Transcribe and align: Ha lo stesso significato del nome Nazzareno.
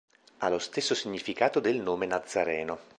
Ha 0.39 0.49
lo 0.49 0.57
stesso 0.57 0.95
significato 0.95 1.59
del 1.59 1.75
nome 1.79 2.07
Nazzareno. 2.07 2.79